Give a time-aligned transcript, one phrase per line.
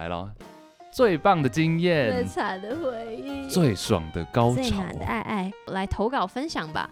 [0.00, 0.32] 来了，
[0.90, 4.62] 最棒的经验最验，惨的回忆，最爽的高潮。
[4.62, 6.88] 最难的爱爱，来投稿分享吧。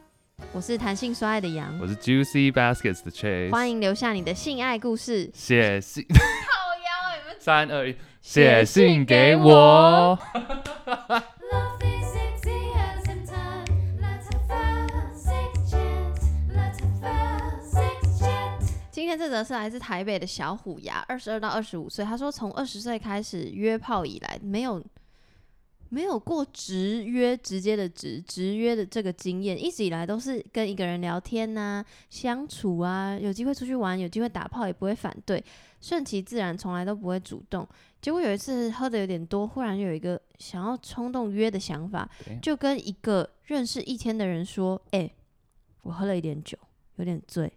[0.52, 5.30] 我是弹性说爱的杨，我是 Juicy Baskets 的 Chase，欢迎留下你的性爱故事。
[5.32, 10.18] 写信靠腰，你们三二一，写信给我。
[19.44, 22.04] 是来自台北的小虎牙，二十二到二十五岁。
[22.04, 24.84] 他说，从二十岁开始约炮以来，没有
[25.90, 35.42] 没有过直约直接的直直约的这个经验，一直以来都是跟一个人聊天呐、相处啊，有机会出去玩，有机会打炮也不会反对，
[35.80, 37.66] 顺其自然，从来都不会主动。
[38.00, 42.08] 结果有一次喝的有点多，忽然有一个想要冲动约的想法，
[42.42, 45.10] 就跟一个认识一天的人说：“哎、
[45.82, 46.56] 我喝了一点酒，
[46.96, 47.52] 有点醉，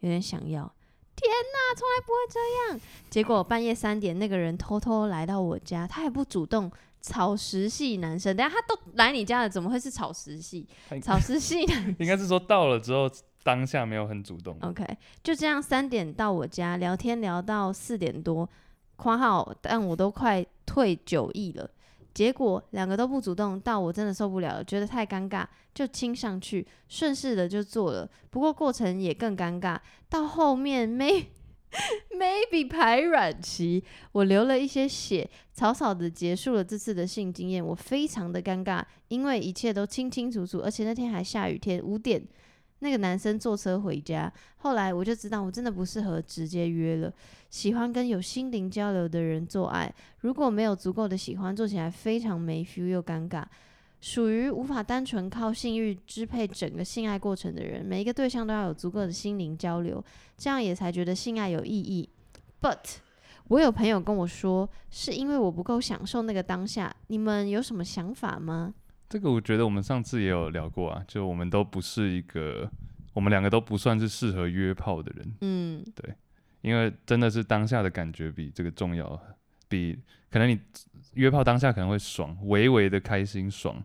[0.00, 0.72] 有点想要。”
[1.16, 2.80] 天哪，从来不会这样。
[3.10, 6.70] 结果半夜三点，那个人偷偷来到我家，他还不主动。
[7.00, 10.66] 草食系男生，等下他都来你家了，怎么会是草食系？
[11.02, 13.06] 草食系男 应该是说到了之后，
[13.42, 14.56] 当下没有很主动。
[14.62, 14.82] OK，
[15.22, 18.48] 就这样三点到我家聊天聊到四点多，
[18.96, 21.68] 括号但我都快退酒意了。
[22.14, 28.08] 结果两个都不主动，到我真的受不了了，觉得太尴尬，就亲上去，顺势的就做了。
[28.30, 29.76] 不过过程也更尴尬，
[30.08, 31.24] 到后面 may
[32.16, 42.24] maybe 排卵期，我流了一些血，草草的结束了这次的性经验，我非常的尴尬，因为一切都清清楚楚，而且那天还下雨天，五点
[42.84, 47.10] 那个男生坐车回家，后来我就知道我真的不适合直接约了，
[47.48, 49.90] 喜欢跟有心灵交流的人做爱，
[50.20, 53.42] 如果没有足够的喜欢，做起来非常没 feel 又尴尬。
[54.02, 60.04] 属于无法单纯靠性欲支配整个性爱过程的人，每一个对象都要有足够的心灵交流，
[60.36, 62.06] 这样也才觉得性爱有意义。
[62.60, 62.96] But
[63.48, 68.74] 我有朋友跟我说，是因为我不够享受那个当下，你们有什么想法吗？
[69.14, 72.68] 这个我觉得我们上次也有聊过啊，就我们都不是一个，
[73.12, 76.12] 我们两个都不算是适合约炮的人，嗯，对
[76.62, 79.16] 因为真的是当下的感觉比这个重要，
[79.68, 79.96] 比
[80.32, 80.58] 可能你
[81.12, 83.80] 约炮当下可能会爽，微微的开心爽，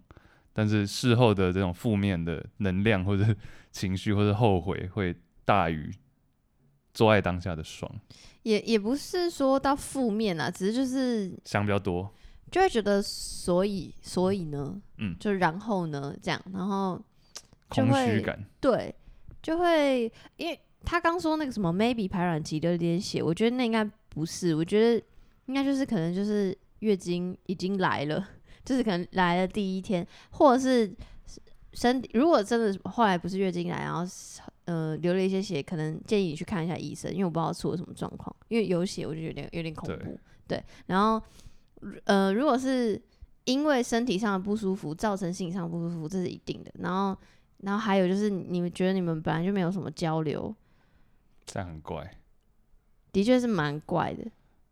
[0.52, 3.24] 但是事后的这种负面的能量或者
[3.72, 5.16] 情绪或者后悔会
[5.46, 5.94] 大于
[6.92, 7.88] 做爱当下的爽，
[8.42, 12.12] 也也不是说到负面啊，只是就是想比较多。
[12.50, 15.16] 就会觉得，所以所以呢，嗯。
[15.20, 17.00] 就然后呢这样，然后
[17.72, 18.94] 就空会虚感，对，
[19.42, 25.06] 就会因为他刚说那个什么 maybe 排卵期流点血，我觉得那应该不是，我觉得
[25.46, 28.28] 应该就是可能就是月经已经来了，
[28.66, 30.92] 就是可能来了第一天，或者是
[31.74, 34.04] 身体如果真的后来不是月经来，然后
[34.66, 39.98] 呃流了一些血，可能建议你去看一下医生，因为我不知道出了什么状况，因为有血我就有点有点恐对。
[39.98, 41.22] 怖，对，然后
[42.06, 43.02] 呃如果是
[43.46, 47.18] 因为身体上的不舒服造成心理上的不舒服，这是一定的，然后。
[47.62, 50.56] 然后还有就是，你们觉得你们本来就没有什么交流，
[51.46, 52.10] 这样很怪。
[53.12, 54.24] 的确是蛮怪的。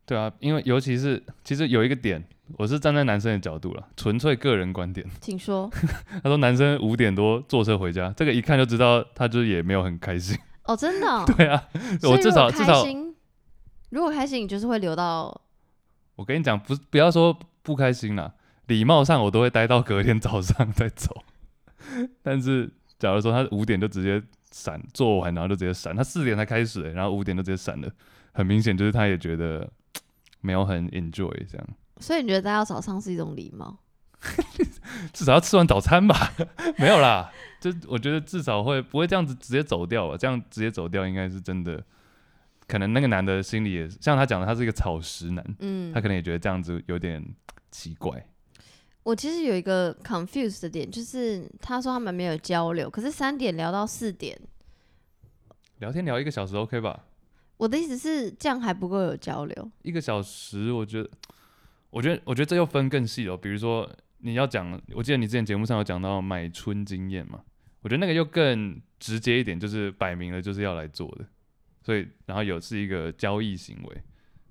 [0.05, 2.23] 对啊，因为尤其是其实有一个点，
[2.57, 5.05] 我是站在男生的角度了，纯粹个人观点。
[5.19, 5.69] 请说。
[6.23, 10.37] 他说男生五点多坐车回家，这个一看就知道他就是也没有很开心。
[10.63, 11.25] 哦，真的、哦。
[11.35, 11.61] 对啊，
[12.03, 13.13] 我至少至少心，
[13.89, 15.41] 如果开心，你就是会留到
[16.17, 18.33] 我跟你讲，不是不要说不开心啦，
[18.65, 21.23] 礼貌上我都会待到隔天早上再走。
[22.21, 22.69] 但是
[22.99, 27.89] 假如说他五点就直接闪做完，然后就直接闪，他四点才开始、欸，然后五点就直接闪了，
[28.33, 29.69] 很明显就是他也觉得
[30.41, 31.67] 没有很 enjoy 这样。
[31.99, 33.77] 所以你觉得待到早上是一种礼貌？
[35.13, 36.33] 至少要吃完早餐吧？
[36.79, 40.17] 没有啦，就我觉得至少会不会这样子直接走掉吧？
[40.17, 41.83] 这样直接走掉应该是真的，
[42.67, 47.23] 可能那个男的心里也像他讲的，他是一个草食男，嗯他，可能也觉得这样子有点
[47.71, 48.27] 奇怪。
[49.03, 54.37] 我其实有一个 confused 的点，就是他说他们没有交流，可是三点聊到四点，
[55.79, 57.05] 聊天聊一个小时 OK 吧？
[57.55, 59.71] 我的意思是这样还不够有交流。
[59.81, 61.09] 一个小时，我觉得，
[61.89, 63.37] 我觉得，我觉得这又分更细哦。
[63.37, 67.41] 比如说你要讲，我记得你之前节目上有讲到买春经验嘛，
[67.81, 71.25] 我觉得那个又更直接一点，就是摆明了就是要来做的，
[71.87, 74.03] 所以然后有是一个交易行为，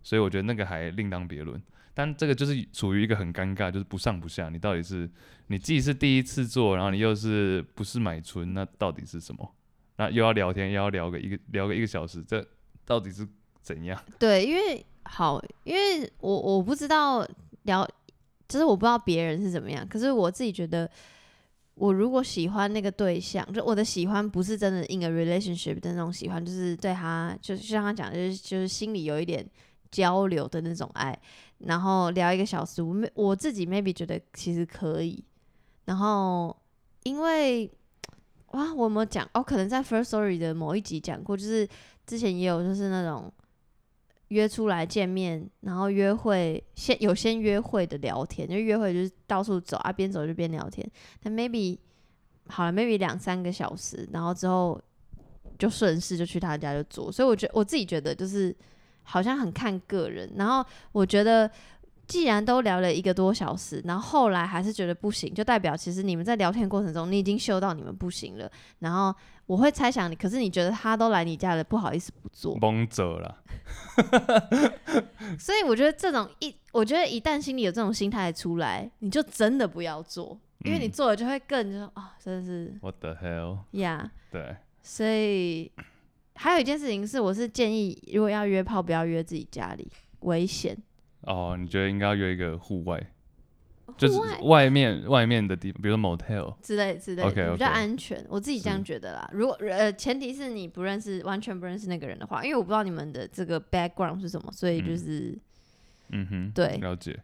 [0.02, 1.62] 所以我觉得那个还另当别论。
[1.92, 5.06] 但这个就是处于一个很尴尬，就是不上不下，你到底是
[5.48, 9.54] 你既是第一次做，然后你又是不是买春，那到底是什么？
[9.98, 12.42] 那又要聊天，又要聊个一个聊个一个小时，这
[12.86, 13.28] 到底是
[13.60, 14.02] 怎样？
[14.18, 17.22] 对，因为好，因为我我不知道
[17.64, 17.86] 聊，
[18.48, 20.90] 就是我不知道别人是怎么样，可是我自己觉得，
[21.76, 29.46] 我如果喜欢那个对象，就我的喜欢不是真的 in a relationship 的那种喜欢，就是对他，就是像他讲，就是就是心里有一点
[29.90, 31.16] 交流的那种爱。
[31.58, 35.22] 然后聊一个小时，我没我自己 maybe 觉得其实可以。
[35.84, 36.54] 然后
[37.04, 37.70] 因为
[38.52, 39.42] 哇，我有没有讲哦？
[39.42, 41.68] 可能在 First Story 的某一集讲过，就是
[42.06, 43.30] 之前也有就是那种
[44.28, 50.84] 约出来见面，然后约会先有先约会的聊天，就约会就是到处走啊，边走就边聊天。
[51.22, 51.78] 但 maybe
[52.48, 54.80] 好了，maybe 两三个小时，然后之后
[55.58, 57.10] 就顺势就去他家就做。
[57.10, 58.54] 所以我觉我自己觉得就是
[59.02, 60.30] 好像很看个人。
[60.36, 61.50] 然后我觉得
[62.06, 68.50] 既然都聊了一个多小时，然后后来还是觉得不行，就代表其实你们在聊天过程中你已经嗅到你们不行了。
[68.78, 69.14] 然后
[69.46, 72.56] 我会猜想你，可是你觉得他都来你家了，不好意思不做。
[72.56, 73.42] 蒙走了，
[75.38, 83.58] 所以我觉得这种一，我觉得一旦心里有这种心态出来，你就真的不要做，因为你嗯做了就会更就说啊、真的是 What the hell？
[83.72, 84.10] 呀。
[84.30, 85.72] 对，所以
[86.34, 90.76] 还有一件事情是，我是建议如果要约炮，不要约自己家里，危险。
[91.26, 93.04] 哦，你觉得应该要约一个户外，
[93.98, 96.54] 就是户外外面外面的地方，比如说 motel。
[96.62, 98.24] 之类之类的 OK，OK 比较安全。
[98.28, 99.28] 我自己这样觉得啦。
[99.32, 105.38] 如果呃，前提是你不认识，完全不认识那个人的话，因为我不知道你们的这个 background 是什么，所以就嗯是、
[106.10, 107.18] 嗯哼，对了解。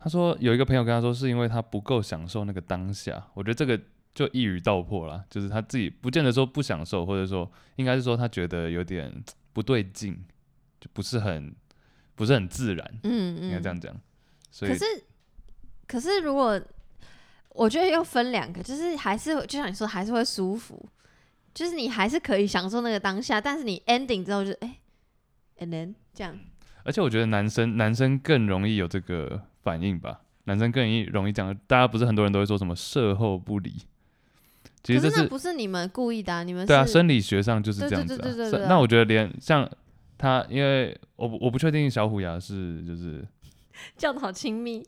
[0.00, 3.26] 他说有一个朋友跟他说，是因为他不够享受那个当下。
[3.34, 3.78] 我觉得这个
[4.14, 9.12] 就一语道破了，就是他自己不见得说不享受，或者说应该是说他觉得有点
[9.52, 10.16] 不对劲，
[10.80, 11.52] 就不是很
[12.18, 13.94] 不是很自然，嗯嗯，应该这样讲。
[14.50, 14.84] 所以可是，
[15.86, 16.60] 可是如果
[17.50, 20.84] 我觉得又分两个，就是还是就像你说，还是会舒服，
[21.54, 24.78] 就是你还是可以享受那个当下，但是你 ending 之后就哎、
[25.58, 26.36] a n d then 这样，
[26.82, 33.74] 而且我觉得男生男生更容易有这个反应吧，男生更容易容易讲，大家不是很多人都会说什么事后不理，
[34.82, 38.16] 其实这是是那不是你们故意的、啊，你们对啊，生理学上就是这样子、啊。
[38.16, 39.68] 对对对对是那我觉得连像
[40.16, 43.26] 他，因为我不我不确定小虎牙是就是
[43.96, 44.86] 叫的好亲密，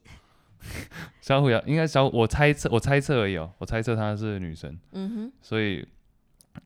[1.21, 5.87] 小虎牙应该小我猜测我猜测而已哦，我猜测她是女生，嗯哼，所以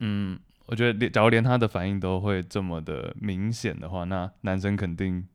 [0.01, 5.27] 嗯，我觉得连假如连她的反应都会这么的明显的话，那男生肯定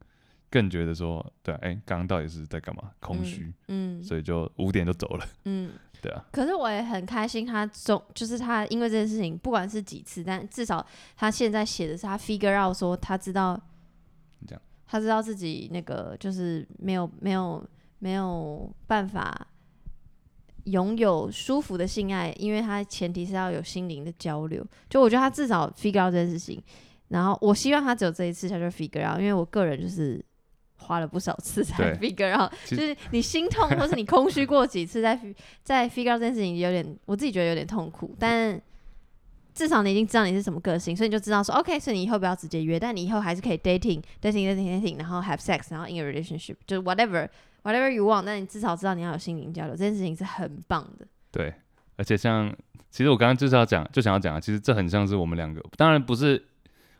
[0.51, 2.91] 更觉得说，对、啊，哎、刚刚到底是在干嘛？
[2.99, 5.71] 空虚，嗯所以就五点就走了，嗯。
[6.01, 10.85] 对啊，可是我也很开心，他总就是他因为这件事情，不管是几次，但至少
[11.17, 13.61] 他现在写的是他 figure out 说他知道
[14.47, 17.63] 这样，他知道自己那个就是没有没有
[17.99, 19.47] 没有办法
[20.65, 24.65] 拥有舒服的性爱，因为他前提是要有心灵的交流。
[24.89, 26.61] 就我觉得他至少 figure out 这件事情，
[27.09, 30.23] 然后我希望他只有这一次他就 figure out，因为我个人就是。
[30.81, 38.59] 花了不少次才 figure out，就是你心痛或是你空虚过几次，在 fi- 在 figure out 这件事情有点，我自己觉得有点痛苦，但
[39.59, 47.27] 至少你已经知道你是什么个性，所以你就知道说，OK，所以你以后不要直接约，但你以后还是可以 dating dating dating dating，然后 have sex，然后 in a relationship，就是 whatever
[47.63, 51.05] whatever you want，但你至少知道你要有心灵交流，这件事情是很棒的。
[51.29, 51.53] 对，
[51.97, 52.55] 而且像
[52.89, 56.41] 其实我刚刚就是要讲，就想要讲啊，其实这很像是我们两个，当然不是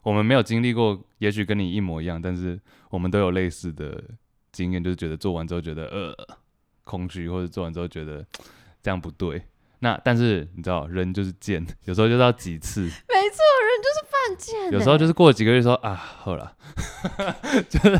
[0.04, 2.60] 我们没有经历过，也许跟你一模一样，但是
[2.90, 4.04] 我们都有类似的
[4.52, 6.14] 经验，就是觉得做完之后觉得呃
[6.84, 8.26] 空虚，或者做完之后觉得
[8.84, 9.42] 这样不对。
[9.80, 16.54] 那但是你知道，人就是贱，有时候就是要几次，没错，人就是犯贱欸，有时候就是过几个月说啊，好了，
[17.70, 18.00] 就是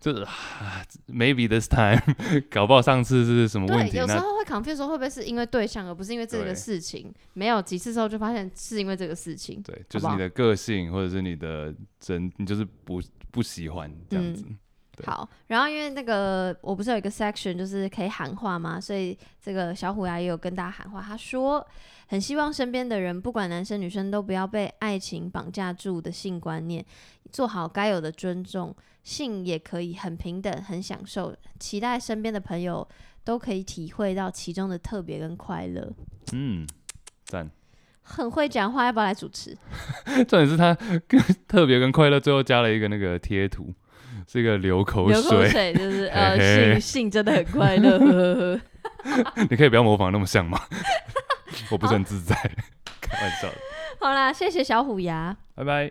[0.00, 2.00] 就是啊，maybe this time，
[2.50, 3.92] 搞不好上次是什么问，题？
[3.96, 7.12] 那有时候会 confuse 说会不会是因为对象，而不是因为这个对事情。
[7.34, 9.62] 没有几次之后就发现是因为这个事情。
[9.62, 14.42] 对，就是你的个性或者是你的真，你就是不不喜欢这样子。
[14.42, 14.56] 对
[15.04, 21.66] 好，然后因为那个我不是有一个 section 就是可以喊话吗，所以这个小虎牙也有跟大家喊话，他说
[22.08, 26.84] 很希望身边的人，不管男生女生，都不要被爱情绑架住的性观念，
[27.30, 32.86] 做好该有的尊重，性也可以很平等、很享受，期待身边的朋友
[33.24, 35.92] 都可以体会到其中的特别跟快乐。
[36.32, 36.66] 嗯，
[37.24, 37.50] 赞。
[38.10, 39.54] 很会讲话，要不要来主持？
[40.26, 40.74] 重点是他
[41.06, 43.70] 跟 特别跟快乐最后加了一个那个贴图，
[44.30, 45.48] 是一个流口流口水。
[45.50, 48.60] 水就是 呃，嘿嘿性性真的很快乐，呵呵
[49.34, 49.34] 呵。
[49.50, 50.60] 你可以不要模仿那么像吗？
[51.72, 52.36] 我不是很自在，
[53.00, 53.54] 开玩笑的。
[53.98, 55.36] 好啦，谢谢小虎牙。
[55.54, 55.90] 拜拜。